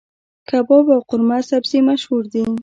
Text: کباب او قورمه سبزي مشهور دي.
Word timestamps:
کباب 0.49 0.85
او 0.95 0.99
قورمه 1.09 1.39
سبزي 1.49 1.79
مشهور 1.89 2.23
دي. 2.33 2.43